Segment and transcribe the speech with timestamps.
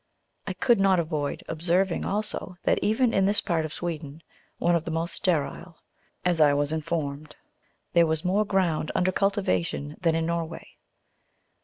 [0.47, 4.23] I could not avoid observing also, that even in this part of Sweden,
[4.57, 5.77] one of the most sterile,
[6.25, 7.35] as I was informed,
[7.93, 10.69] there was more ground under cultivation than in Norway.